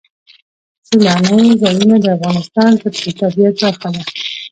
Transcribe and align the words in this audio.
سیلانی 0.87 1.49
ځایونه 1.61 1.95
د 1.99 2.05
افغانستان 2.17 2.71
د 2.81 2.83
طبیعت 3.19 3.53
برخه 3.63 3.89
ده. 3.93 4.01